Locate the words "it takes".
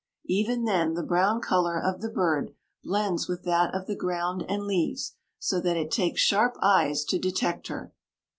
5.77-6.21